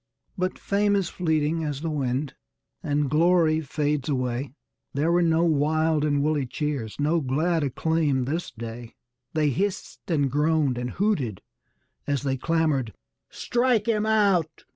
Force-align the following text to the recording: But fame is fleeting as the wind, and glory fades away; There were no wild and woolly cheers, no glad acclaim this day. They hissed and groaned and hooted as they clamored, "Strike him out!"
But 0.35 0.57
fame 0.57 0.95
is 0.95 1.09
fleeting 1.09 1.63
as 1.63 1.81
the 1.81 1.91
wind, 1.91 2.33
and 2.81 3.07
glory 3.07 3.61
fades 3.61 4.09
away; 4.09 4.51
There 4.95 5.11
were 5.11 5.21
no 5.21 5.43
wild 5.43 6.03
and 6.03 6.23
woolly 6.23 6.47
cheers, 6.47 6.95
no 6.99 7.19
glad 7.21 7.61
acclaim 7.63 8.25
this 8.25 8.49
day. 8.49 8.95
They 9.35 9.51
hissed 9.51 10.09
and 10.09 10.31
groaned 10.31 10.79
and 10.79 10.89
hooted 10.89 11.43
as 12.07 12.23
they 12.23 12.35
clamored, 12.35 12.95
"Strike 13.29 13.87
him 13.87 14.07
out!" 14.07 14.63